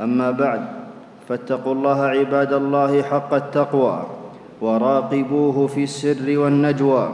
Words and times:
أما 0.00 0.30
بعد 0.30 0.62
فاتقوا 1.28 1.74
الله 1.74 2.02
عباد 2.02 2.52
الله 2.52 3.02
حق 3.02 3.34
التقوى 3.34 4.02
وراقبوه 4.60 5.66
في 5.66 5.82
السر 5.82 6.38
والنجوى. 6.38 7.08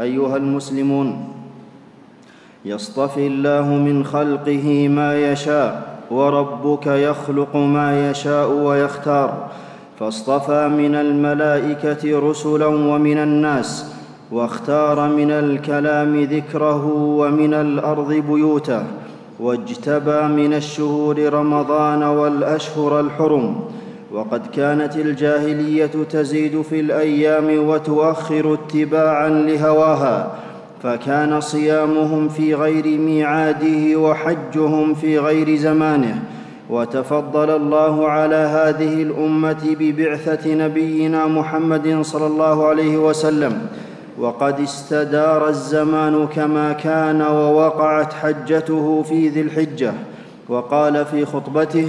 أيها 0.00 0.36
المسلمون 0.36 1.34
يصطفي 2.64 3.26
الله 3.26 3.66
من 3.68 4.04
خلقه 4.04 4.88
ما 4.88 5.32
يشاء 5.32 5.98
وربك 6.10 6.86
يخلق 6.86 7.56
ما 7.56 8.10
يشاء 8.10 8.50
ويختار. 8.50 9.48
فاصطفى 10.00 10.68
من 10.68 10.94
الملائكة 10.94 12.30
رسلا 12.30 12.66
ومن 12.66 13.18
الناس 13.18 13.94
واختار 14.32 15.08
من 15.08 15.30
الكلام 15.30 16.22
ذكره 16.22 16.86
ومن 16.94 17.54
الأرض 17.54 18.12
بيوته. 18.12 18.82
واجتبى 19.40 20.22
من 20.22 20.54
الشهور 20.54 21.32
رمضان 21.32 22.02
والأشهر 22.02 23.00
الحرم 23.00 23.56
وقد 24.12 24.46
كانت 24.46 24.96
الجاهلية 24.96 25.90
تزيد 26.10 26.62
في 26.62 26.80
الأيام 26.80 27.68
وتؤخر 27.68 28.54
اتباعا 28.54 29.28
لهواها 29.28 30.30
فكان 30.82 31.40
صيامهم 31.40 32.28
في 32.28 32.54
غير 32.54 32.98
ميعاده 32.98 33.96
وحجهم 33.96 34.94
في 34.94 35.18
غير 35.18 35.56
زمانه. 35.56 36.22
وتفضل 36.70 37.50
الله 37.50 38.08
على 38.08 38.34
هذه 38.34 39.02
الأمة 39.02 39.76
ببعثة 39.80 40.54
نبينا 40.54 41.26
محمد 41.26 41.98
صلى 42.02 42.26
الله 42.26 42.66
عليه 42.66 42.96
وسلم 42.96 43.66
وقد 44.20 44.60
استدار 44.60 45.48
الزمان 45.48 46.26
كما 46.26 46.72
كان 46.72 47.22
ووقعت 47.22 48.12
حجته 48.12 49.02
في 49.02 49.28
ذي 49.28 49.40
الحجة. 49.40 49.92
وقال 50.48 51.04
في 51.04 51.24
خطبته 51.24 51.88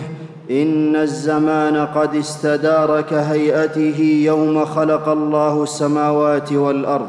إن 0.52 0.96
الزمان 0.96 1.86
قد 1.86 2.16
استدار 2.16 3.02
كهيئته 3.02 4.22
يوم 4.26 4.66
خلق 4.66 5.10
الله 5.10 5.64
السماوات 5.64 6.54
والأرض. 6.54 7.08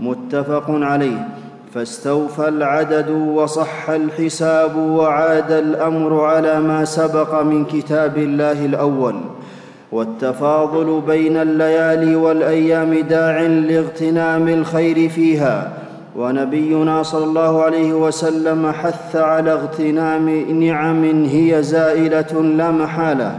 متفق 0.00 0.64
عليه. 0.68 1.28
فاستوفى 1.74 2.48
العدد 2.48 3.10
وصح 3.10 3.90
الحساب 3.90 4.76
وعاد 4.76 5.52
الأمر 5.52 6.24
على 6.24 6.60
ما 6.60 6.84
سبق 6.84 7.42
من 7.42 7.64
كتاب 7.64 8.18
الله 8.18 8.66
الأول. 8.66 9.14
والتفاضل 9.92 11.02
بين 11.06 11.36
الليالي 11.36 12.16
والأيام 12.16 12.94
داع 12.94 13.40
لاغتنام 13.40 14.48
الخير 14.48 15.08
فيها. 15.08 15.72
ونبينا 16.16 17.02
صلى 17.02 17.24
الله 17.24 17.62
عليه 17.62 17.92
وسلم 17.92 18.72
حث 18.72 19.16
على 19.16 19.52
اغتنام 19.52 20.28
نعم 20.50 21.24
هي 21.24 21.62
زائلة 21.62 22.42
لا 22.42 22.70
محالة 22.70 23.38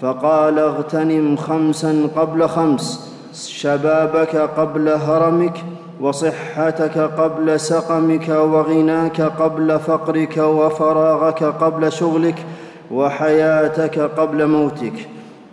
فقال 0.00 0.58
اغتنم 0.58 1.36
خمسا 1.36 2.08
قبل 2.16 2.48
خمس 2.48 3.10
شبابك 3.48 4.36
قبل 4.36 4.88
هرمك 4.88 5.64
وصحتك 6.00 6.98
قبل 6.98 7.60
سقمك 7.60 8.28
وغناك 8.28 9.20
قبل 9.20 9.78
فقرك 9.78 10.36
وفراغك 10.36 11.42
قبل 11.44 11.92
شغلك 11.92 12.46
وحياتك 12.90 13.98
قبل 13.98 14.46
موتك. 14.46 15.08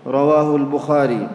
رواه 0.07 0.55
البخاري. 0.55 1.27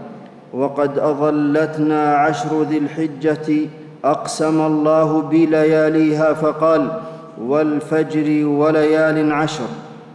وقد 0.54 0.98
أظلتنا 0.98 2.14
عشر 2.14 2.62
ذي 2.62 2.78
الحجة 2.78 3.68
أقسم 4.04 4.66
الله 4.66 5.22
بلياليها 5.22 6.32
فقال 6.32 6.88
والفجر 7.46 8.46
وليال 8.46 9.32
عشر 9.32 9.64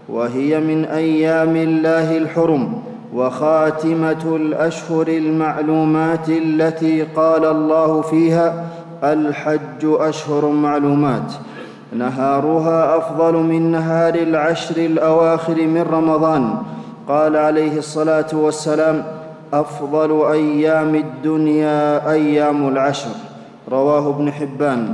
وهي 0.10 0.60
من 0.60 0.86
أيام 0.86 1.56
الله 1.56 2.18
الحرم 2.18 2.82
وخاتمة 3.14 4.36
الأشهر 4.36 5.08
المعلومات 5.08 6.30
التي 6.30 7.02
قال 7.02 7.46
الله 7.46 8.02
فيها 8.02 8.64
الحج 9.04 9.82
أشهر 9.84 10.50
معلومات. 10.50 11.34
نهارها 11.98 12.98
أفضل 12.98 13.34
من 13.34 13.72
نهار 13.72 14.16
العشر 14.16 14.78
الأواخر 14.78 15.56
من 15.56 15.82
رمضان. 15.82 16.58
قال 17.08 17.38
عليه 17.38 17.78
الصلاة 17.78 18.28
والسلام 18.34 19.04
أفضل 19.54 20.32
أيام 20.32 20.96
الدنيا 20.96 22.12
أيام 22.12 22.68
العشر. 22.68 23.10
رواه 23.72 24.10
ابن 24.10 24.32
حبان. 24.32 24.94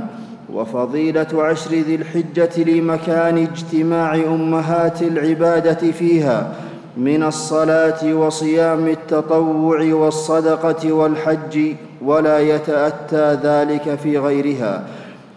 وفضيلة 0.52 1.26
عشر 1.34 1.70
ذي 1.70 1.94
الحجة 1.94 2.62
لمكان 2.70 3.38
اجتماع 3.38 4.14
أمهات 4.14 5.02
العبادة 5.02 5.92
فيها 5.92 6.52
من 6.96 7.22
الصلاة 7.22 8.14
وصيام 8.14 8.88
التطوع 8.88 9.94
والصدقة 9.94 10.92
والحج 10.92 11.74
ولا 12.02 12.38
يتأتى 12.38 13.38
ذلك 13.42 13.98
في 14.02 14.18
غيرها. 14.18 14.82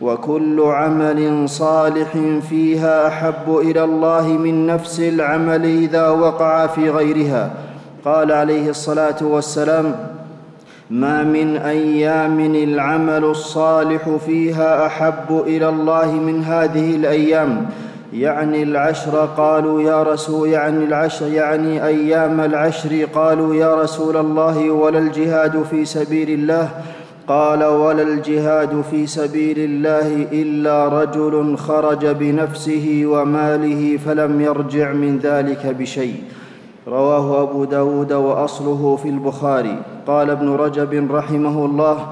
وكل 0.01 0.61
عمل 0.61 1.49
صالح 1.49 2.17
فيها 2.49 3.07
أحب 3.07 3.57
إلى 3.57 3.83
الله 3.83 4.27
من 4.27 4.67
نفس 4.67 4.99
العمل 4.99 5.65
إذا 5.65 6.09
وقع 6.09 6.67
في 6.67 6.89
غيرها. 6.89 7.51
قال 8.05 8.31
عليه 8.31 8.69
الصلاة 8.69 9.15
والسلام 9.21 9.95
ما 10.89 11.23
من 11.23 11.57
أيام 11.57 12.39
العمل 12.39 13.23
الصالح 13.23 14.09
فيها 14.25 14.85
أحب 14.85 15.43
إلى 15.47 15.69
الله 15.69 16.11
من 16.11 16.43
هذه 16.43 16.95
الأيام. 16.95 17.65
يعني 18.13 18.63
العشر 18.63 19.29
قالوا 19.37 19.81
يا 19.81 20.03
رسول 20.03 20.49
يعني 20.49 20.83
العشر 20.85 21.27
يعني 21.27 21.85
أيام 21.85 22.41
العشر 22.41 23.05
قالوا 23.13 23.55
يا 23.55 23.75
رسول 23.75 24.17
الله 24.17 24.69
ولا 24.69 24.99
الجهاد 24.99 25.63
في 25.63 25.85
سبيل 25.85 26.29
الله. 26.29 26.69
قال 27.27 27.63
ولا 27.63 28.03
الجهاد 28.03 28.81
في 28.91 29.07
سبيل 29.07 29.59
الله 29.59 30.27
إلا 30.31 30.87
رجل 30.87 31.57
خرج 31.57 32.05
بنفسه 32.05 33.01
وماله 33.05 33.97
فلم 34.05 34.41
يرجع 34.41 34.91
من 34.93 35.19
ذلك 35.19 35.75
بشيء. 35.79 36.15
رواه 36.87 37.41
أبو 37.41 37.63
داود 37.63 38.13
وأصله 38.13 38.99
في 39.03 39.09
البخاري. 39.09 39.77
قال 40.07 40.29
ابن 40.29 40.49
رجب 40.49 41.11
رحمه 41.11 41.65
الله 41.65 42.07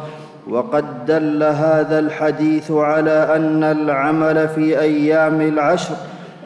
وقد 0.49 1.05
دل 1.05 1.43
هذا 1.43 1.99
الحديث 1.99 2.71
على 2.71 3.35
أن 3.35 3.63
العمل 3.63 4.47
في 4.47 4.79
أيام 4.79 5.41
العشر 5.41 5.95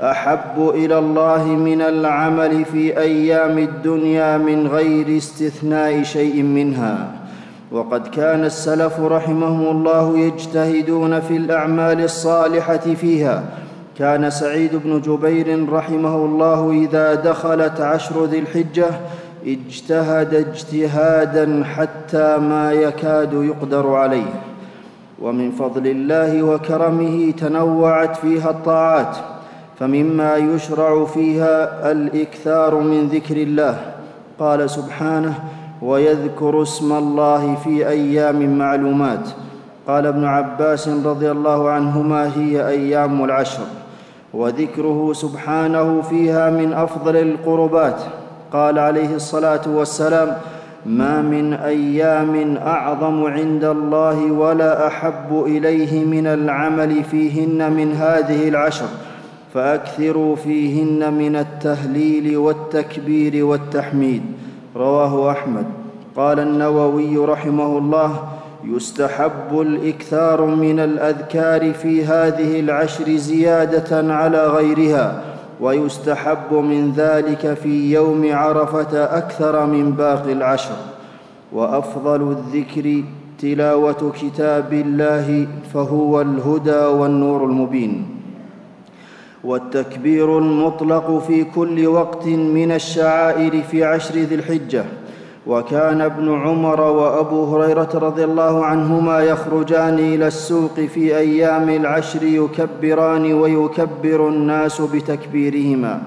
أحب 0.02 0.70
إلى 0.70 1.00
الله 1.00 1.48
من 1.48 1.82
العمل 1.82 2.66
في 2.66 2.98
أيام 2.98 3.58
الدنيا 3.58 4.38
من 4.38 4.68
غير 4.68 5.18
استثناء 5.18 6.04
شيء 6.04 6.44
منها. 6.44 7.19
وقد 7.72 8.08
كان 8.08 8.46
السلف 8.46 9.00
رحمهم 9.00 9.68
الله 9.68 10.18
يجتهدون 10.20 11.20
في 11.20 11.38
الأعمال 11.38 12.04
الصالحة 12.04 12.78
فيها. 12.78 13.44
كان 13.98 14.30
سعيد 14.30 14.76
بن 14.76 15.02
جبير 15.02 15.74
رحمه 15.74 16.16
الله 16.16 16.72
إذا 16.72 17.14
دخلت 17.14 17.82
عشر 17.82 18.26
ذي 18.26 18.40
الحجة 18.40 18.88
اجتهد 19.46 20.34
اجتهادا 20.34 21.64
حتى 21.64 22.38
ما 22.38 22.74
يكاد 22.74 23.34
يقدر 23.34 23.96
عليه. 23.96 24.34
ومن 25.22 25.52
فضل 25.52 25.88
الله 25.88 26.44
وكرمه 26.44 27.32
تنوعت 27.32 28.16
فيها 28.18 28.50
الطاعات 28.50 29.18
فمما 29.80 30.36
يشرع 30.36 31.06
فيها 31.06 31.92
الإكثار 31.92 32.76
من 32.76 33.08
ذكر 33.08 33.38
الله. 33.38 33.78
قال 34.40 34.70
سبحانه 34.70 35.34
ويذكر 35.82 36.62
اسم 36.62 36.94
الله 36.94 37.56
في 37.56 37.88
أيام 37.88 38.58
معلومات. 38.58 39.30
قال 39.88 40.06
ابن 40.06 40.26
عباس 40.26 40.88
رضي 40.88 41.32
الله 41.32 41.70
عنهما 41.70 42.38
هي 42.38 42.68
أيام 42.68 43.24
العشر. 43.24 43.64
وذكره 44.34 45.14
سبحانه 45.14 46.02
فيها 46.02 46.50
من 46.50 46.74
أفضل 46.74 47.18
القربات. 47.18 48.02
قال 48.54 48.80
عليه 48.80 49.16
الصلاة 49.16 49.62
والسلام 49.68 50.38
ما 50.86 51.22
من 51.22 51.54
أيام 51.54 52.58
أعظم 52.58 53.24
عند 53.24 53.64
الله 53.64 54.32
ولا 54.32 54.88
أحب 54.88 55.44
إليه 55.46 56.06
من 56.06 56.28
العمل 56.28 57.04
فيهن 57.04 57.72
من 57.72 57.92
هذه 57.94 58.50
العشر. 58.50 58.86
فأكثروا 59.54 60.36
فيهن 60.36 61.14
من 61.14 61.36
التهليل 61.36 62.38
والتكبير 62.38 63.46
والتحميد. 63.46 64.22
رواه 64.76 65.32
أحمد. 65.32 65.66
قال 66.16 66.40
النووي 66.40 67.18
رحمه 67.18 67.78
الله 67.78 68.24
يستحب 68.64 69.62
الإكثار 69.62 70.46
من 70.46 70.80
الأذكار 70.80 71.74
في 71.74 72.06
هذه 72.06 72.60
العشر 72.60 73.16
زيادة 73.16 74.14
على 74.14 74.48
غيرها 74.48 75.24
ويستحب 75.62 76.54
من 76.54 76.92
ذلك 76.92 77.54
في 77.54 77.94
يوم 77.94 78.30
عرفة 78.34 79.04
أكثر 79.04 79.66
من 79.66 79.92
باقي 79.92 80.32
العشر. 80.32 80.76
وأفضل 81.54 82.32
الذكر 82.32 83.04
تلاوة 83.42 84.14
كتاب 84.22 84.74
الله 84.74 85.48
فهو 85.74 86.22
الهدى 86.22 86.86
والنور 86.86 87.44
المبين. 87.46 88.19
والتكبير 89.44 90.38
المطلق 90.38 91.24
في 91.28 91.44
كل 91.44 91.88
وقت 91.88 92.28
من 92.28 92.72
الشعائر 92.72 93.62
في 93.62 93.84
عشر 93.84 94.16
ذي 94.16 94.36
الحجة. 94.36 94.86
وكان 95.48 96.02
ابن 96.02 96.34
عمر 96.34 96.82
وأبو 96.82 97.56
هريرة 97.56 97.90
رضي 97.94 98.24
الله 98.24 98.66
عنهما 98.66 99.20
يخرجان 99.20 99.94
إلى 99.94 100.28
السوق 100.28 100.74
في 100.74 101.18
أيام 101.18 101.70
العشر 101.70 102.24
يكبران 102.24 103.34
ويكبر 103.34 104.28
الناس 104.28 104.82
بتكبيرهما. 104.82 106.02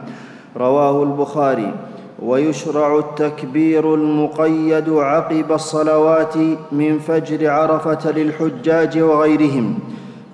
رواه 0.57 1.03
البخاري. 1.03 1.75
ويشرع 2.23 2.99
التكبير 2.99 3.95
المقيد 3.95 4.89
عقب 4.89 5.53
الصلوات 5.53 6.37
من 6.73 6.99
فجر 6.99 7.51
عرفة 7.51 8.11
للحجاج 8.11 8.99
وغيرهم. 8.99 9.79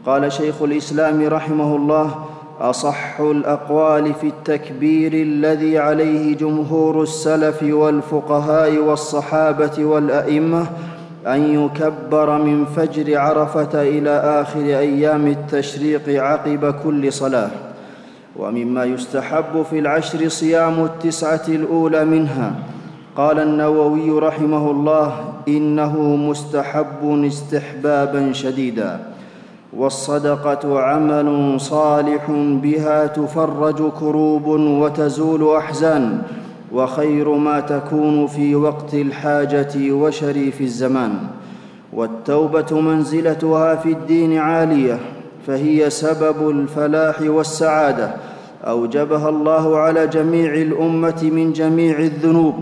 قال 0.06 0.32
شيخ 0.32 0.62
الإسلام 0.62 1.28
رحمه 1.28 1.76
الله 1.76 2.14
أصح 2.60 3.20
الأقوال 3.20 4.14
في 4.14 4.26
التكبير 4.26 5.12
الذي 5.12 5.78
عليه 5.78 6.36
جمهور 6.36 7.02
السلف 7.02 7.62
والفقهاء 7.62 8.76
والصحابة 8.78 9.84
والأئمة 9.84 10.66
أن 11.26 11.64
يكبر 11.64 12.42
من 12.42 12.64
فجر 12.64 13.18
عرفة 13.18 13.82
إلى 13.82 14.10
آخر 14.10 14.60
أيام 14.60 15.26
التشريق 15.26 16.22
عقب 16.22 16.74
كل 16.84 17.12
صلاة 17.12 17.50
ومما 18.36 18.84
يستحب 18.84 19.62
في 19.70 19.78
العشر 19.78 20.28
صيام 20.28 20.84
التسعة 20.84 21.42
الأولى 21.48 22.04
منها. 22.04 22.54
قال 23.16 23.38
النووي 23.40 24.10
رحمه 24.10 24.70
الله 24.70 25.12
إنه 25.48 26.02
مستحب 26.16 27.22
استحبابا 27.26 28.32
شديدا. 28.32 29.00
والصدقة 29.76 30.80
عمل 30.80 31.60
صالح 31.60 32.30
بها 32.62 33.06
تفرج 33.06 33.90
كروب 34.00 34.46
وتزول 34.46 35.56
أحزان 35.56 36.22
وخير 36.72 37.34
ما 37.34 37.60
تكون 37.60 38.26
في 38.26 38.54
وقت 38.54 38.94
الحاجة 38.94 39.92
وشريف 39.92 40.60
الزمان. 40.60 41.14
والتوبة 41.92 42.80
منزلتها 42.80 43.74
في 43.74 43.92
الدين 43.92 44.38
عالية 44.38 44.98
فهي 45.46 45.90
سبب 45.90 46.50
الفلاح 46.50 47.20
والسعادة. 47.20 48.14
أوجبها 48.64 49.28
الله 49.28 49.78
على 49.78 50.06
جميع 50.06 50.54
الأمة 50.54 51.30
من 51.32 51.52
جميع 51.52 51.98
الذنوب. 51.98 52.54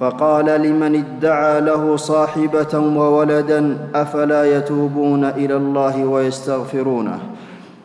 فقال 0.00 0.44
لمن 0.44 1.04
ادعى 1.04 1.60
له 1.60 1.96
صاحبة 1.96 2.78
وولدا 2.78 3.78
أفلا 3.94 4.56
يتوبون 4.56 5.24
إلى 5.24 5.56
الله 5.56 6.04
ويستغفرونه؟ 6.04 7.18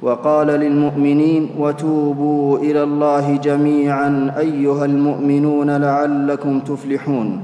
وقال 0.01 0.47
للمؤمنين 0.47 1.49
وتوبوا 1.59 2.57
إلى 2.57 2.83
الله 2.83 3.37
جميعا 3.37 4.33
أيها 4.37 4.85
المؤمنون 4.85 5.77
لعلكم 5.77 6.59
تفلحون. 6.59 7.41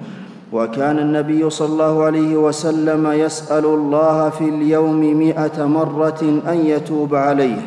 وكان 0.54 1.00
النبي 1.00 1.50
صلى 1.50 1.68
الله 1.68 2.04
عليه 2.04 2.38
وسلم 2.38 3.08
يسأل 3.12 3.66
الله 3.66 4.30
في 4.30 4.50
اليوم 4.50 5.20
مائه 5.20 5.66
مرة 5.66 6.42
أن 6.48 6.58
يتوب 6.66 7.16
عليه. 7.16 7.62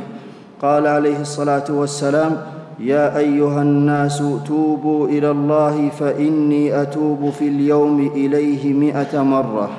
قال 0.62 0.86
عليه 0.86 1.20
الصلاة 1.20 1.64
والسلام 1.70 2.36
يا 2.80 3.18
أيها 3.18 3.62
الناس 3.62 4.22
توبوا 4.46 5.08
إلى 5.08 5.30
الله 5.30 5.88
فإني 5.88 6.82
أتوب 6.82 7.30
في 7.30 7.48
اليوم 7.48 8.10
إليه 8.14 8.74
مائه 8.74 9.22
مرة. 9.22 9.70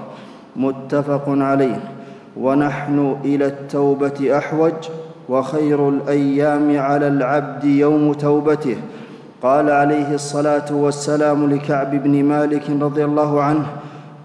متفق 0.56 1.24
عليه. 1.28 1.80
ونحن 2.38 3.16
إلى 3.26 3.46
التوبة 3.46 4.38
أحوج 4.38 4.74
وخير 5.30 5.90
الأيام 5.90 6.80
على 6.80 7.08
العبد 7.08 7.64
يوم 7.64 8.14
توبته. 8.14 8.76
قال 9.42 9.70
عليه 9.70 10.14
الصلاة 10.14 10.76
والسلام 10.76 11.50
لكعب 11.50 12.04
بن 12.04 12.24
مالك 12.24 12.70
رضي 12.82 13.06
الله 13.06 13.42
عنه 13.42 13.66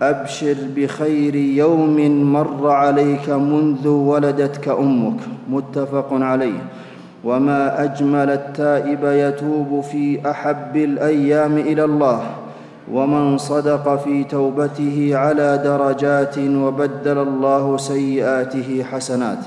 أبشر 0.02 0.56
بخير 0.76 1.34
يوم 1.34 1.96
مر 2.32 2.68
عليك 2.70 3.30
منذ 3.30 3.88
ولدتك 3.88 4.68
أمك. 4.68 5.20
متفق 5.50 6.08
عليه. 6.12 6.58
وما 7.24 7.84
اجمل 7.84 8.30
التائب 8.30 9.04
يتوب 9.04 9.80
في 9.80 10.30
احب 10.30 10.76
الأيام 10.76 11.58
إلى 11.58 11.84
الله 11.84 12.22
ومن 12.92 13.38
صدق 13.38 14.02
في 14.04 14.24
توبته 14.24 15.10
على 15.14 15.60
درجات 15.64 16.38
وبدل 16.38 17.18
الله 17.18 17.76
سيئاته 17.76 18.84
حسنات 18.92 19.38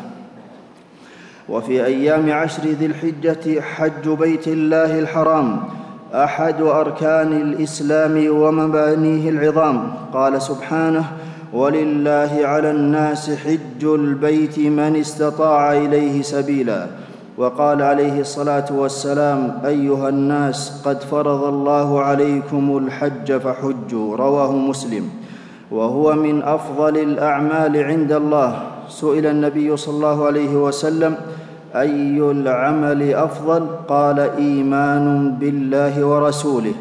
وفي 1.50 1.86
أيام 1.86 2.32
عشر 2.32 2.64
ذي 2.64 2.86
الحجه 2.86 3.62
حج 3.62 4.10
بيت 4.10 4.48
الله 4.48 5.00
الحرام 5.00 5.60
احد 6.14 6.62
اركان 6.62 7.34
الاسلام 7.42 8.28
ومبانيه 8.30 9.30
العظام 9.30 9.92
قال 10.14 10.42
سبحانه 10.42 11.06
ولله 11.54 12.40
على 12.44 12.72
الناس 12.72 13.32
حج 13.32 13.84
البيت 13.86 14.60
من 14.60 14.96
استطاع 14.96 15.74
اليه 15.74 16.22
سبيلا 16.22 16.88
وقال 17.38 17.81
عليه 17.81 18.19
الصلاة 18.19 18.66
والسلام 18.74 19.62
أيها 19.66 20.10
الناس 20.10 20.81
قد 20.86 21.04
فرض 21.04 21.44
الله 21.44 22.01
عليكم 22.01 22.78
الحج 22.78 23.38
فحجوا. 23.38 24.16
رواه 24.16 24.51
مسلم. 24.51 25.10
وهو 25.72 26.13
من 26.13 26.44
أفضل 26.44 26.98
الأعمال 26.98 27.84
عند 27.84 28.12
الله. 28.12 28.60
سئل 28.89 29.25
النبي 29.25 29.78
صلى 29.78 29.95
الله 29.95 30.25
عليه 30.25 30.56
وسلم 30.56 31.16
أي 31.75 32.18
العمل 32.31 33.13
أفضل؟ 33.13 33.68
قال 33.88 34.19
إيمان 34.19 35.36
بالله 35.40 36.06
ورسوله. 36.06 36.74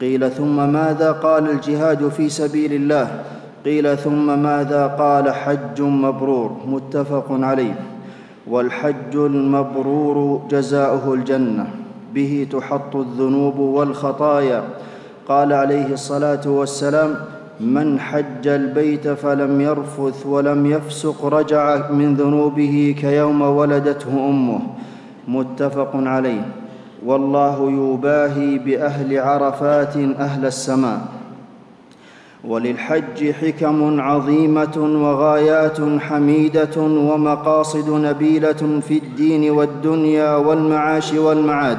قيل 0.00 0.30
ثم 0.30 0.72
ماذا 0.72 1.12
قال 1.12 1.50
الجهاد 1.50 2.08
في 2.08 2.28
سبيل 2.28 2.72
الله؟ 2.72 3.08
قيل 3.64 3.96
ثم 3.96 4.38
ماذا 4.38 4.86
قال 4.86 5.34
حج 5.34 5.82
مبرور؟ 5.82 6.56
متفق 6.66 7.26
عليه. 7.30 7.93
والحج 8.50 9.16
المبرور 9.16 10.42
جزاؤه 10.50 11.14
الجنة. 11.14 11.66
به 12.14 12.46
تحط 12.52 12.96
الذنوب 12.96 13.58
والخطايا. 13.58 14.62
قال 15.28 15.52
عليه 15.52 15.92
الصلاة 15.92 16.48
والسلام 16.48 17.14
من 17.60 18.00
حج 18.00 18.46
البيت 18.46 19.08
فلم 19.08 19.60
يرفث 19.60 20.26
ولم 20.26 20.66
يفسق 20.66 21.24
رجع 21.24 21.90
من 21.90 22.14
ذنوبه 22.14 22.94
كيوم 23.00 23.42
ولدته 23.42 24.28
أمه. 24.28 24.60
متفق 25.28 25.90
عليه. 25.94 26.46
والله 27.06 27.70
يباهي 27.70 28.58
بأهل 28.58 29.18
عرفات 29.18 29.96
أهل 29.96 30.46
السماء. 30.46 31.00
وللحج 32.48 33.30
حكم 33.30 34.00
عظيمة 34.00 34.76
وغايات 34.76 36.00
حميدة 36.00 36.76
ومقاصد 36.82 37.90
نبيلة 37.90 38.80
في 38.88 38.98
الدين 38.98 39.50
والدنيا 39.50 40.36
والمعاش 40.36 41.12
والمعاد. 41.12 41.78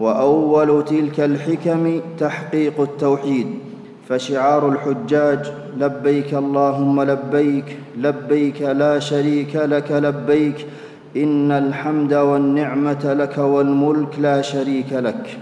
وأول 0.00 0.84
تلك 0.84 1.20
الحكم 1.20 2.00
تحقيق 2.18 2.80
التوحيد. 2.80 3.46
فشعار 4.08 4.68
الحجاج 4.68 5.52
لبيك 5.78 6.34
اللهم 6.34 7.02
لبيك 7.02 7.76
لبيك 7.98 8.62
لا 8.62 8.98
شريك 8.98 9.56
لك 9.56 9.90
لبيك 9.90 10.66
إن 11.16 11.52
الحمد 11.52 12.14
والنعمة 12.14 13.14
لك 13.14 13.38
والملك 13.38 14.18
لا 14.18 14.42
شريك 14.42 14.92
لك. 14.92 15.38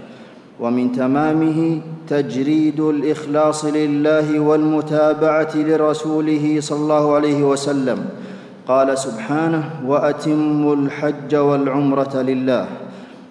ومن 0.59 0.91
تمامه 0.91 1.81
تجريد 2.09 2.79
الإخلاص 2.79 3.65
لله 3.65 4.39
والمتابعة 4.39 5.55
لرسوله 5.55 6.57
صلى 6.59 6.79
الله 6.79 7.15
عليه 7.15 7.43
وسلم. 7.43 8.05
قال 8.67 8.97
سبحانه 8.97 9.63
وأتموا 9.85 10.75
الحج 10.75 11.35
والعمرة 11.35 12.21
لله. 12.21 12.65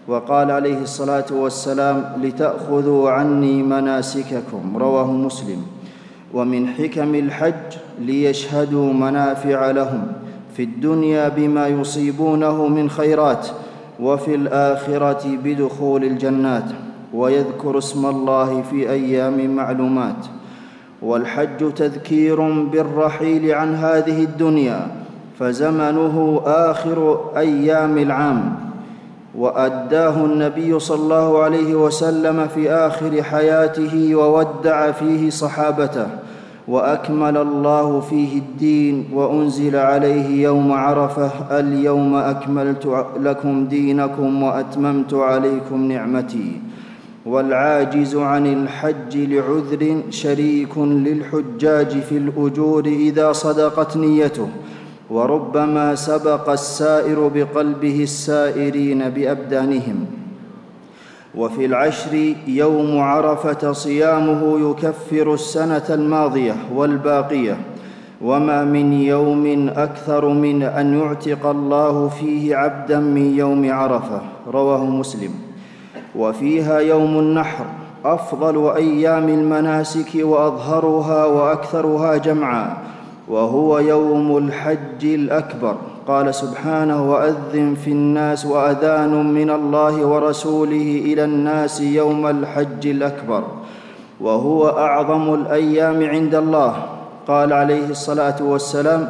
وقال 0.09 0.50
عليه 0.50 0.78
الصلاة 0.83 1.26
والسلام 1.30 2.04
لتأخذوا 2.23 3.11
عني 3.11 3.62
مناسككم. 3.62 4.76
رواه 4.76 5.12
مسلم. 5.12 5.62
ومن 6.35 6.68
حكم 6.68 7.14
الحج 7.14 7.71
ليشهدوا 8.00 8.92
منافع 8.92 9.71
لهم. 9.71 10.02
في 10.56 10.62
الدنيا 10.62 11.28
بما 11.28 11.68
يصيبونه 11.68 12.66
من 12.68 12.90
خيرات 12.90 13.49
وفي 14.00 14.35
الآخرة 14.35 15.38
بدخول 15.45 16.04
الجنات. 16.04 16.85
ويذكر 17.16 17.78
اسم 17.78 18.06
الله 18.06 18.62
في 18.70 18.90
أيام 18.90 19.56
معلومات. 19.56 20.26
والحج 21.02 21.73
تذكير 21.76 22.40
بالرحيل 22.62 23.52
عن 23.52 23.75
هذه 23.75 24.23
الدنيا 24.23 24.87
فزمنه 25.38 26.40
آخر 26.46 27.20
أيام 27.37 27.99
العام. 27.99 28.66
وأداه 29.38 30.25
النبي 30.25 30.78
صلى 30.78 31.02
الله 31.02 31.42
عليه 31.42 31.75
وسلم 31.75 32.46
في 32.54 32.70
آخر 32.70 33.23
حياته 33.23 34.14
وودع 34.14 34.90
فيه 34.90 35.30
صحابته 35.30 36.06
وأكمل 36.68 37.37
الله 37.37 38.00
فيه 38.00 38.38
الدين 38.38 39.04
وأنزل 39.12 39.76
عليه 39.76 40.42
يوم 40.42 40.73
عرفة 40.73 41.30
اليوم 41.61 42.14
أكملت 42.14 43.06
لكم 43.20 43.66
دينكم 43.66 44.42
وأتممت 44.42 45.14
عليكم 45.14 45.85
نعمتي. 45.92 46.61
والعاجز 47.26 48.16
عن 48.16 48.47
الحج 48.47 49.16
لعذر 49.16 50.02
شريك 50.11 50.78
للحجاج 50.78 52.00
في 52.00 52.16
الأجور 52.16 52.87
إذا 52.87 53.33
صدقت 53.33 53.97
نيته. 53.97 54.49
وربما 55.11 55.95
سبق 55.95 56.50
السائر 56.50 57.28
بقلبه 57.35 58.02
السائرين 58.02 59.11
بأبدانهم. 59.11 60.06
وفي 61.35 61.66
العشر 61.66 62.35
يوم 62.47 62.99
عرفة 62.99 63.73
صيامه 63.73 64.71
يكفر 64.71 65.35
السنة 65.35 65.87
الماضية 65.90 66.56
والباقية. 66.75 67.56
وما 68.23 68.64
من 68.64 68.92
يوم 68.92 69.68
أكثر 69.76 70.28
من 70.28 70.62
أن 70.62 70.99
يعتق 70.99 71.47
الله 71.47 72.09
فيه 72.09 72.56
عبدا 72.56 73.00
من 73.00 73.35
يوم 73.38 73.73
عرفة. 73.73 74.21
رواه 74.52 74.85
مسلم. 74.85 75.45
وفيها 76.18 76.78
يوم 76.78 77.18
النحر 77.18 77.64
أفضل 78.04 78.73
أيام 78.76 79.28
المناسك 79.28 80.11
وأظهرها 80.14 81.25
وأكثرها 81.26 82.16
جمعا 82.16 82.76
وهو 83.28 83.78
يوم 83.78 84.37
الحج 84.37 85.04
الأكبر. 85.04 85.75
قال 86.08 86.35
سبحانه 86.35 87.11
وأذن 87.11 87.75
في 87.75 87.90
الناس 87.90 88.46
وأذان 88.46 89.35
من 89.35 89.50
الله 89.50 90.06
ورسوله 90.06 91.02
إلى 91.04 91.25
الناس 91.25 91.80
يوم 91.80 92.26
الحج 92.26 92.87
الأكبر 92.87 93.42
وهو 94.20 94.68
أعظم 94.68 95.35
الأيام 95.35 96.04
عند 96.04 96.35
الله. 96.35 96.75
قال 97.28 97.52
عليه 97.52 97.90
الصلاة 97.90 98.42
والسلام 98.42 99.08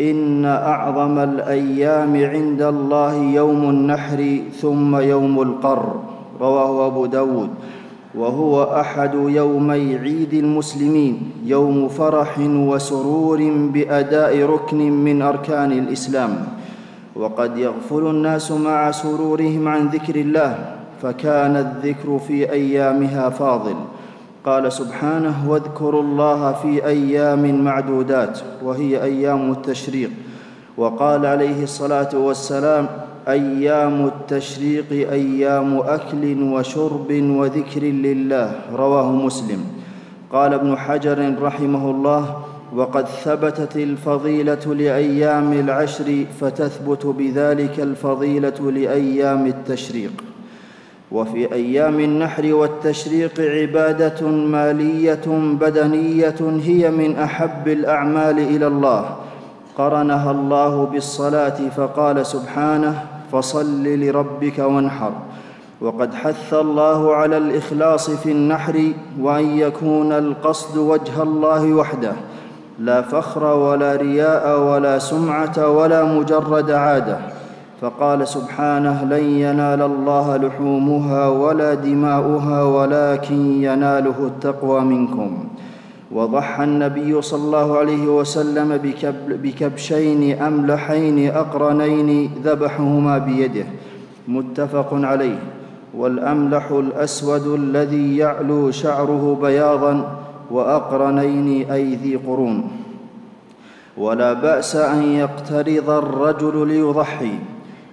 إن 0.00 0.44
أعظم 0.44 1.18
الأيام 1.18 2.24
عند 2.24 2.62
الله 2.62 3.14
يوم 3.14 3.62
النحر 3.70 4.38
ثم 4.60 4.96
يوم 4.96 5.42
القر. 5.42 6.09
رواه 6.40 6.86
أبو 6.86 7.06
داود. 7.06 7.50
وهو 8.14 8.62
أحد 8.62 9.14
يومي 9.14 9.96
عيد 9.96 10.34
المسلمين 10.34 11.30
يوم 11.44 11.88
فرح 11.88 12.38
وسرور 12.38 13.40
بأداء 13.74 14.42
ركن 14.42 14.78
من 14.92 15.22
أركان 15.22 15.72
الإسلام. 15.72 16.46
وقد 17.16 17.58
يغفل 17.58 18.06
الناس 18.06 18.52
مع 18.52 18.90
سرورهم 18.90 19.68
عن 19.68 19.88
ذكر 19.88 20.16
الله 20.16 20.76
فكان 21.02 21.56
الذكر 21.56 22.18
في 22.18 22.52
أيامها 22.52 23.28
فاضل. 23.28 23.74
قال 24.44 24.72
سبحانه 24.72 25.34
واذكروا 25.48 26.02
الله 26.02 26.52
في 26.52 26.86
أيام 26.86 27.64
معدودات 27.64 28.38
وهي 28.64 29.02
أيام 29.02 29.52
التشريق. 29.52 30.10
وقال 30.76 31.26
عليه 31.26 31.62
الصلاة 31.62 32.08
والسلام 32.14 32.86
أيام 33.28 34.06
التشريق 34.06 35.10
أيام 35.12 35.78
أكل 35.78 36.42
وشرب 36.42 37.10
وذكر 37.10 37.80
لله. 37.80 38.52
رواه 38.74 39.12
مسلم. 39.12 39.64
قال 40.32 40.54
ابن 40.54 40.76
حجر 40.76 41.34
رحمه 41.42 41.90
الله 41.90 42.36
وقد 42.76 43.06
ثبتت 43.06 43.76
الفضيلة 43.76 44.74
لأيام 44.74 45.52
العشر 45.52 46.24
فتثبت 46.40 47.06
بذلك 47.06 47.80
الفضيلة 47.80 48.70
لأيام 48.70 49.46
التشريق. 49.46 50.24
وفي 51.12 51.52
أيام 51.52 52.00
النحر 52.00 52.54
والتشريق 52.54 53.40
عبادة 53.40 54.28
مالية 54.28 55.26
بدنية 55.60 56.60
هي 56.64 56.90
من 56.90 57.16
أحب 57.16 57.68
الأعمال 57.68 58.38
إلى 58.38 58.66
الله. 58.66 59.16
قرنها 59.80 60.30
الله 60.30 60.84
بالصلاة 60.92 61.58
فقال 61.76 62.26
سبحانه 62.26 62.94
فصل 63.32 63.84
لربك 63.84 64.58
وانحر. 64.58 65.12
وقد 65.80 66.14
حث 66.14 66.54
الله 66.54 67.14
على 67.14 67.36
الإخلاص 67.36 68.10
في 68.10 68.32
النحر 68.32 68.92
وأن 69.20 69.44
يكون 69.58 70.12
القصد 70.12 70.76
وجه 70.76 71.22
الله 71.22 71.72
وحده. 71.72 72.12
لا 72.78 73.02
فخر 73.02 73.44
ولا 73.44 73.96
رياء 73.96 74.60
ولا 74.60 74.98
سمعة 74.98 75.68
ولا 75.68 76.04
مجرد 76.04 76.70
عادة. 76.70 77.18
فقال 77.80 78.28
سبحانه 78.28 79.04
لن 79.04 79.24
ينال 79.24 79.82
الله 79.82 80.36
لحومها 80.36 81.28
ولا 81.28 81.74
دماؤها 81.74 82.62
ولكن 82.62 83.62
يناله 83.62 84.18
التقوى 84.20 84.80
منكم. 84.80 85.44
وضحى 86.10 86.64
النبي 86.64 87.22
صلى 87.22 87.42
الله 87.44 87.78
عليه 87.78 88.06
وسلم 88.06 88.76
بكبشين 89.28 90.42
أملحين 90.42 91.30
أقرنين 91.30 92.30
ذبحهما 92.44 93.18
بيده 93.18 93.66
متفق 94.28 94.88
عليه. 94.92 95.38
والأملح 95.94 96.70
الأسود 96.70 97.46
الذي 97.46 98.16
يعلو 98.16 98.70
شعره 98.70 99.38
بياضا 99.42 100.18
وأقرنين 100.50 101.70
أي 101.70 101.94
ذي 101.94 102.16
قرون. 102.16 102.70
ولا 103.98 104.32
بأس 104.32 104.76
أن 104.76 105.02
يقترض 105.02 105.90
الرجل 105.90 106.68
ليضحي. 106.68 107.34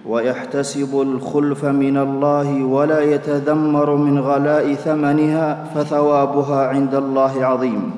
ويحتسب 0.08 1.00
الخلف 1.00 1.64
من 1.64 1.96
الله 1.96 2.64
ولا 2.64 3.00
يتذمر 3.00 3.96
من 3.96 4.18
غلاء 4.20 4.74
ثمنها 4.74 5.64
فثوابها 5.74 6.66
عند 6.66 6.94
الله 6.94 7.44
عظيم. 7.44 7.90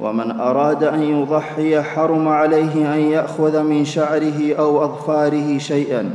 ومن 0.00 0.30
أراد 0.30 0.84
أن 0.84 1.02
يضحي 1.02 1.82
حرم 1.82 2.28
عليه 2.28 2.94
أن 2.94 3.00
يأخذ 3.00 3.62
من 3.62 3.84
شعره 3.84 4.54
أو 4.58 4.84
أظفاره 4.84 5.58
شيئا. 5.58 6.10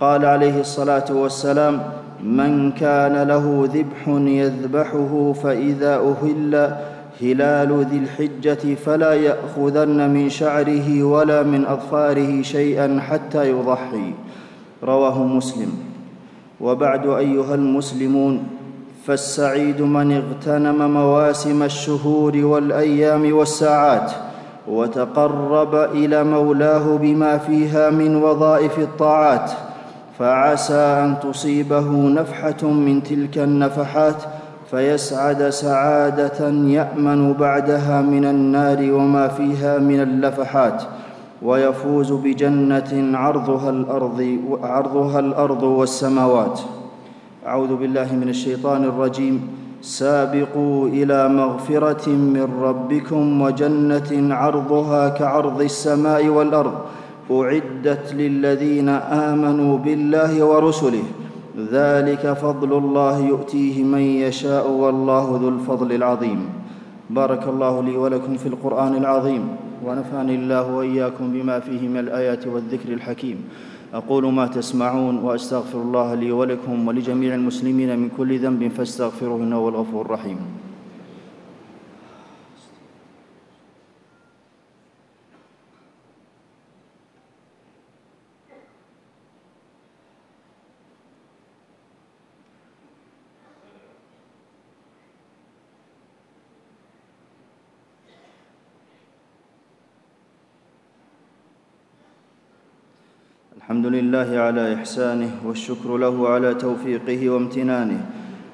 قال 0.00 0.24
عليه 0.24 0.60
الصلاة 0.60 1.04
والسلام 1.10 1.82
من 2.22 2.72
كان 2.72 3.28
له 3.28 3.68
ذبح 3.74 4.08
يذبحه 4.08 5.32
فإذا 5.42 5.96
أهل 5.96 6.76
هلال 7.22 7.86
ذي 7.90 7.98
الحجة 7.98 8.74
فلا 8.74 9.12
يأخذن 9.12 10.10
من 10.10 10.30
شعره 10.30 11.02
ولا 11.02 11.42
من 11.42 11.64
أظفاره 11.66 12.42
شيئا 12.42 13.00
حتى 13.00 13.50
يضحي. 13.50 14.12
رواه 14.84 15.22
مسلم. 15.22 15.72
وبعد 16.60 17.06
أيها 17.06 17.54
المسلمون 17.54 18.42
فالسعيد 19.06 19.82
من 19.82 20.12
اغتنم 20.12 20.90
مواسم 20.94 21.62
الشهور 21.62 22.36
والأيام 22.36 23.36
والساعات 23.36 24.12
وتقرب 24.68 25.74
إلى 25.74 26.24
مولاه 26.24 26.96
بما 26.96 27.38
فيها 27.38 27.90
من 27.90 28.16
وظائف 28.16 28.78
الطاعات 28.78 29.50
فعسى 30.18 30.74
أن 30.74 31.16
تصيبه 31.22 31.90
نفحة 31.90 32.66
من 32.66 33.02
تلك 33.02 33.38
النفحات 33.38 34.22
فيسعد 34.70 35.48
سعادة 35.48 36.48
يأمن 36.48 37.32
بعدها 37.32 38.00
من 38.00 38.24
النار 38.24 38.92
وما 38.92 39.28
فيها 39.28 39.78
من 39.78 40.00
اللفحات. 40.00 40.82
ويفوز 41.44 42.12
بجنة 42.12 43.18
عرضها 43.18 43.70
الأرض 43.70 44.38
عرضها 44.62 45.18
الأرض 45.20 45.62
والسماوات. 45.62 46.60
أعوذ 47.46 47.76
بالله 47.76 48.16
من 48.16 48.28
الشيطان 48.28 48.84
الرجيم. 48.84 49.48
سابقوا 49.82 50.88
إلى 50.88 51.28
مغفرة 51.28 52.08
من 52.08 52.48
ربكم 52.62 53.42
وجنة 53.42 54.34
عرضها 54.34 55.08
كعرض 55.08 55.60
السماء 55.60 56.26
والأرض. 56.28 56.74
أعدت 57.30 58.14
للذين 58.14 58.88
آمنوا 59.28 59.78
بالله 59.78 60.44
ورسله. 60.44 61.02
ذلك 61.72 62.32
فضل 62.32 62.72
الله 62.78 63.18
يؤتيه 63.18 63.84
من 63.84 64.00
يشاء 64.00 64.70
والله 64.70 65.38
ذو 65.42 65.48
الفضل 65.48 65.92
العظيم. 65.92 66.40
بارك 67.10 67.48
الله 67.48 67.82
لي 67.82 67.96
ولكم 67.96 68.36
في 68.36 68.46
القرآن 68.46 68.94
العظيم. 68.94 69.44
ونفعني 69.84 70.34
الله 70.34 70.72
وإياكم 70.72 71.32
بما 71.32 71.60
فيه 71.60 71.88
من 71.88 71.98
الآيات 71.98 72.46
والذكر 72.46 72.92
الحكيم. 72.92 73.44
أقول 73.94 74.32
ما 74.32 74.46
تسمعون 74.46 75.18
وأستغفر 75.18 75.82
الله 75.82 76.14
لي 76.14 76.32
ولكم 76.32 76.88
ولجميع 76.88 77.34
المسلمين 77.34 77.98
من 77.98 78.08
كل 78.16 78.38
ذنب 78.38 78.68
فاستغفروه 78.68 79.36
إنه 79.36 79.56
هو 79.56 79.68
الغفور 79.68 80.06
الرحيم. 80.06 80.38
الحمد 103.62 103.86
لله 103.86 104.28
على 104.38 104.74
إحسانه 104.74 105.46
والشكر 105.46 105.96
له 105.96 106.28
على 106.28 106.54
توفيقه 106.54 107.30
وامتنانه 107.30 108.00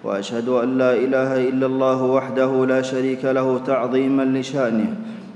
وأشهد 0.05 0.49
أن 0.49 0.79
لا 0.79 0.93
إله 0.93 1.49
إلا 1.49 1.67
الله 1.67 2.03
وحده 2.03 2.53
لا 2.67 2.83
شريك 2.83 3.25
له 3.25 3.59
تعظيما 3.59 4.23
لشأنه 4.23 4.91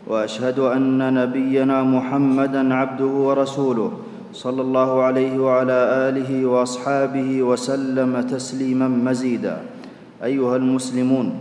وأشهد 0.06 0.58
أن 0.58 1.14
نبينا 1.14 1.82
محمدا 1.82 2.74
عبده 2.74 3.12
ورسوله 3.26 3.92
صلى 4.32 4.62
الله 4.62 5.02
عليه 5.02 5.34
وعلى 5.40 5.78
آله 6.08 6.46
وأصحابه 6.46 7.42
وسلم 7.42 8.20
تسليما 8.20 8.88
مزيدا. 8.88 9.56
أيها 10.24 10.56
المسلمون 10.56 11.32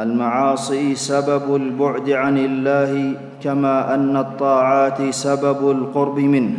المعاصي 0.00 0.94
سبب 0.94 1.56
البعد 1.56 2.10
عن 2.10 2.38
الله 2.38 3.14
كما 3.38 3.94
أن 3.94 4.16
الطاعات 4.16 5.14
سبب 5.14 5.70
القرب 5.70 6.18
منه. 6.18 6.58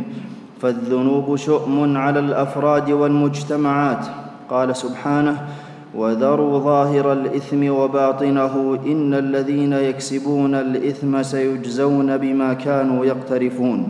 فالذنوب 0.62 1.36
شؤم 1.36 1.98
على 1.98 2.20
الأفراد 2.20 2.92
والمجتمعات. 2.92 4.06
قال 4.50 4.76
سبحانه 4.76 5.48
وذروا 5.96 6.60
ظاهر 6.60 7.14
الإثم 7.14 7.70
وباطنه 7.70 8.80
إن 8.86 9.14
الذين 9.14 9.74
يكسبون 9.74 10.56
الإثم 10.56 11.24
سيجزون 11.24 12.18
بما 12.18 12.54
كانوا 12.54 13.06
يقترفون. 13.06 13.90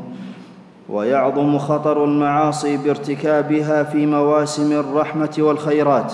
ويعظم 0.90 1.58
خطر 1.58 2.04
المعاصي 2.04 2.78
بارتكابها 2.78 3.84
في 3.84 4.06
مواسم 4.06 4.72
الرحمة 4.72 5.36
والخيرات. 5.40 6.14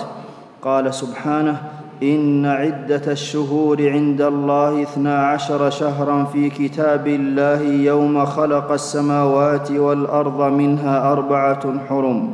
قال 0.62 0.94
سبحانه 0.94 1.73
إن 2.02 2.46
عدة 2.46 3.12
الشهور 3.12 3.88
عند 3.88 4.22
الله 4.22 4.82
اثنا 4.82 5.26
عشر 5.26 5.70
شهرا 5.70 6.24
في 6.24 6.50
كتاب 6.50 7.06
الله 7.06 7.62
يوم 7.62 8.24
خلق 8.24 8.72
السماوات 8.72 9.70
والأرض 9.70 10.52
منها 10.52 11.12
أربعة 11.12 11.78
حرم. 11.88 12.30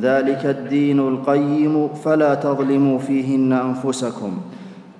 ذلك 0.00 0.46
الدين 0.46 1.00
القيم 1.00 1.88
فلا 1.88 2.34
تظلموا 2.34 2.98
فيهن 2.98 3.52
أنفسكم. 3.52 4.32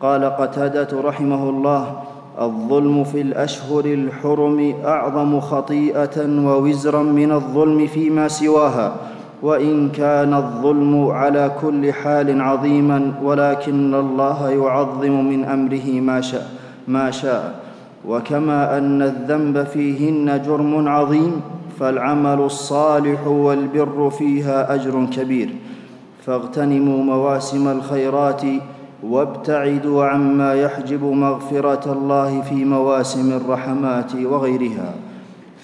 قال 0.01 0.25
قتادة 0.25 1.01
رحمه 1.01 1.51
الله 1.51 1.97
الظلم 2.41 3.05
في 3.05 3.21
الأشهر 3.21 3.85
الحرم 3.85 4.75
أعظم 4.85 5.41
خطيئة 5.41 6.47
ووزرا 6.47 7.03
من 7.03 7.33
الظلم 7.33 7.87
فيما 7.87 8.29
سواها. 8.29 9.14
وإن 9.43 9.89
كان 9.89 10.35
الظلم 10.35 11.07
على 11.11 11.51
كل 11.61 11.93
حال 11.93 12.41
عظيما 12.41 13.13
ولكن 13.23 13.95
الله 13.95 14.51
يعظم 14.51 15.25
من 15.25 15.45
أمره 15.45 16.01
ما 16.01 16.21
شاء 16.21 16.51
ما 16.89 17.11
شاء. 17.11 17.55
وكما 18.09 18.79
أن 18.79 19.03
الذنب 19.03 19.63
فيهن 19.63 20.43
جرم 20.47 20.89
عظيم 20.89 21.41
فالعمل 21.81 22.41
الصالح 22.41 23.27
والبر 23.27 24.11
فيها 24.11 24.75
أجر 24.75 25.07
كبير. 25.17 25.49
فاغتنموا 26.27 27.05
مواسم 27.05 27.69
الخيرات 27.69 28.43
وابتعدوا 29.03 30.05
عما 30.05 30.55
يحجب 30.55 31.05
مغفرة 31.05 31.93
الله 31.93 32.41
في 32.41 32.65
مواسم 32.65 33.33
الرحمات 33.33 34.15
وغيرها. 34.15 34.95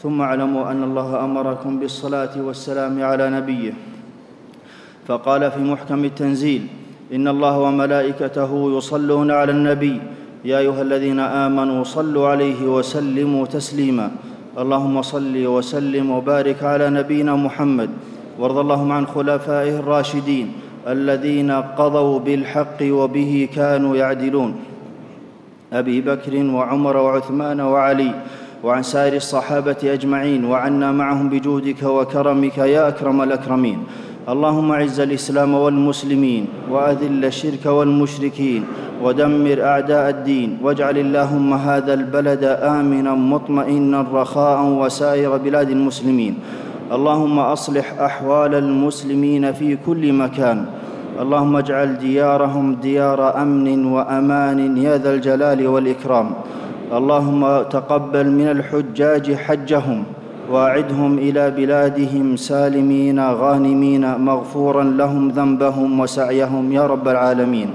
ثم 0.00 0.20
اعلموا 0.20 0.70
أن 0.70 0.82
الله 0.82 1.24
أمركم 1.24 1.78
بالصلاة 1.78 2.32
والسلام 2.40 3.02
على 3.02 3.30
نبيه. 3.30 3.72
فقال 5.06 5.50
في 5.50 5.60
محكم 5.60 6.04
التنزيل 6.04 6.62
إن 7.12 7.28
الله 7.28 7.58
وملائكته 7.58 8.76
يصلون 8.76 9.30
على 9.30 9.52
النبي. 9.52 10.00
يا 10.44 10.58
أيها 10.58 10.82
الذين 10.82 11.20
آمنوا 11.20 11.84
صلوا 11.84 12.28
عليه 12.28 12.64
وسلموا 12.64 13.46
تسليما. 13.46 14.10
اللهم 14.56 15.02
صل 15.02 15.36
وسلم 15.36 16.10
وبارك 16.10 16.64
على 16.64 16.90
نبينا 16.90 17.36
محمد. 17.36 17.90
وارض 18.40 18.58
اللهم 18.58 18.92
عن 18.92 19.06
خلفائه 19.06 19.84
الراشدين 19.84 20.46
الذين 20.88 21.50
قضوا 21.52 22.18
بالحق 22.18 22.80
وبه 22.82 23.48
كانوا 23.54 23.96
يعدلون. 23.96 24.52
أبي 25.72 26.00
بكر 26.00 26.34
وعمر 26.40 26.96
وعثمان 26.96 27.60
وعلي. 27.60 28.10
وعن 28.64 28.82
سائر 28.82 29.16
الصحابة 29.16 29.76
أجمعين 29.84 30.44
وعنا 30.44 30.92
معهم 30.92 31.28
بجودك 31.28 31.82
وكرمك 31.82 32.58
يا 32.58 32.88
أكرم 32.88 33.22
الأكرمين. 33.22 33.78
اللهم 34.28 34.72
أعز 34.72 35.00
الإسلام 35.00 35.54
والمسلمين 35.54 36.46
وأذل 36.70 37.24
الشرك 37.24 37.66
والمشركين 37.66 38.64
ودمر 39.02 39.58
أعداء 39.64 40.10
الدين 40.10 40.58
واجعل 40.62 40.98
اللهم 40.98 41.54
هذا 41.54 41.94
البلد 41.94 42.44
آمنا 42.44 43.14
مطمئنا 43.14 44.06
رخاء 44.12 44.66
وسائر 44.66 45.36
بلاد 45.36 45.70
المسلمين. 45.70 46.34
اللهم 46.92 47.38
أصلح 47.38 48.00
أحوال 48.00 48.54
المسلمين 48.54 49.52
في 49.52 49.78
كل 49.86 50.12
مكان. 50.12 50.64
اللهم 51.20 51.56
اجعل 51.56 51.98
ديارهم 51.98 52.74
ديار 52.74 53.42
أمن 53.42 53.84
وأمان 53.84 54.76
يا 54.76 54.98
ذا 54.98 55.14
الجلال 55.14 55.66
والإكرام. 55.66 56.28
اللهم 56.90 57.62
تقبل 57.70 58.30
من 58.30 58.48
الحجاج 58.50 59.34
حجهم 59.34 60.04
واعدهم 60.50 61.18
إلى 61.18 61.50
بلادهم 61.50 62.36
سالمين 62.36 63.20
غانمين 63.20 64.18
مغفورا 64.18 64.84
لهم 64.84 65.28
ذنبهم 65.28 66.00
وسعيهم 66.00 66.72
يا 66.72 66.86
رب 66.86 67.08
العالمين. 67.08 67.70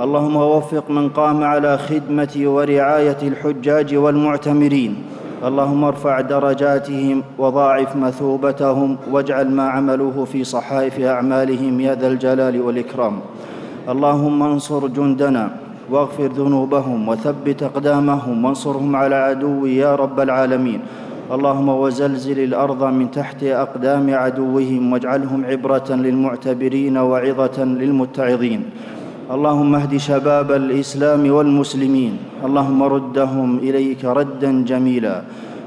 اللهم 0.00 0.36
وفق 0.36 0.90
من 0.90 1.08
قام 1.08 1.44
على 1.44 1.78
خدمة 1.78 2.34
ورعاية 2.36 3.20
الحجاج 3.22 3.94
والمعتمرين. 3.94 4.92
اللهم 5.44 5.84
ارفع 5.84 6.20
درجاتهم 6.20 7.22
وضاعف 7.38 7.96
مثوبتهم 7.96 8.96
واجعل 9.12 9.50
ما 9.50 9.68
عملوه 9.68 10.24
في 10.24 10.44
صحائف 10.44 11.00
أعمالهم 11.00 11.80
يا 11.80 11.94
ذا 11.94 12.06
الجلال 12.06 12.60
والإكرام. 12.60 13.14
اللهم 13.88 14.42
انصر 14.42 14.86
جندنا 14.86 15.67
واغفر 15.90 16.28
ذنوبهم 16.32 17.08
وثبت 17.08 17.62
أقدامهم 17.62 18.44
وانصرهم 18.44 18.96
على 18.96 19.14
عدو 19.14 19.66
يا 19.66 19.94
رب 19.96 20.20
العالمين. 20.20 20.80
اللهم 21.28 21.68
وزلزل 21.68 22.38
الأرض 22.38 22.84
من 22.84 23.10
تحت 23.10 23.44
أقدام 23.44 24.06
عدوهم 24.14 24.92
واجعلهم 24.92 25.40
عبرة 25.44 25.88
للمعتبرين 25.90 26.96
وعظة 26.96 27.58
للمتعظين. 27.64 28.60
اللهم 29.28 29.74
اهد 29.74 29.96
شباب 29.96 30.48
الإسلام 30.52 31.22
والمسلمين. 31.30 32.12
اللهم 32.44 32.80
ردهم 32.82 33.48
إليك 33.58 34.04
ردا 34.04 34.64
جميلا. 34.64 35.16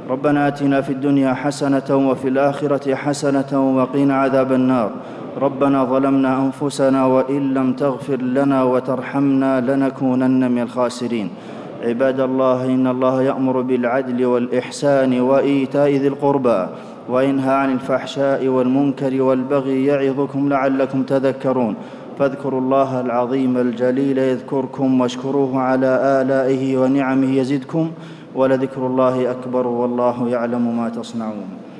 ربنا 0.09 0.47
آتنا 0.47 0.81
في 0.81 0.97
الدنيا 0.97 1.33
حسنة 1.33 1.89
وفي 2.09 2.27
الآخرة 2.27 2.95
حسنة 2.95 3.51
وقنا 3.53 4.15
عذاب 4.15 4.51
النار. 4.51 4.89
ربنا 5.37 5.83
ظلمنا 5.83 6.45
أنفسنا 6.45 7.05
وإن 7.05 7.53
لم 7.53 7.73
تغفر 7.73 8.21
لنا 8.21 8.63
وترحمنا 8.63 9.61
لنكونن 9.61 10.51
من 10.51 10.61
الخاسرين. 10.61 11.29
عباد 11.83 12.19
الله 12.19 12.65
إن 12.65 12.87
الله 12.87 13.21
يأمر 13.21 13.61
بالعدل 13.61 14.25
والإحسان 14.25 15.21
وإيتاء 15.21 15.89
ذي 15.89 16.07
القربى 16.07 16.67
وينهى 17.09 17.53
عن 17.53 17.71
الفحشاء 17.71 18.47
والمنكر 18.47 19.21
والبغي 19.21 19.85
يعظكم 19.85 20.49
لعلكم 20.49 21.03
تذكرون. 21.03 21.75
فاذكروا 22.19 22.61
الله 22.61 23.01
العظيم 23.01 23.57
الجليل 23.57 24.17
يذكركم 24.17 25.01
واشكروه 25.01 25.59
على 25.59 26.21
آلائه 26.21 26.77
ونعمه 26.77 27.31
يزدكم. 27.37 27.91
ولذكر 28.35 28.87
الله 28.87 29.31
أكبر 29.31 29.67
والله 29.67 30.29
يعلم 30.29 30.77
ما 30.77 30.89
تصنعون. 30.89 31.70